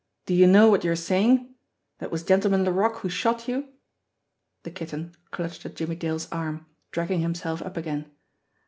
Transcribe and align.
"Do 0.25 0.33
you 0.33 0.47
know 0.47 0.67
what 0.67 0.83
you 0.83 0.89
are 0.91 0.95
saying 0.95 1.53
that 1.99 2.07
it 2.07 2.11
was 2.11 2.23
Gentleman 2.23 2.65
Laroque 2.65 2.97
who 3.01 3.07
shot 3.09 3.47
you?" 3.47 3.69
The 4.63 4.71
Kitten 4.71 5.13
clutched 5.29 5.63
at 5.63 5.75
Jimmie 5.75 5.93
Dale's 5.95 6.27
arm, 6.31 6.65
dragging 6.89 7.19
him 7.19 7.35
self 7.35 7.61
up 7.61 7.77
again. 7.77 8.09